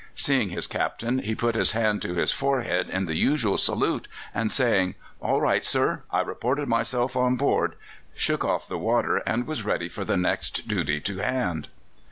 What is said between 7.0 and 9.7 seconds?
on board," shook off the water and was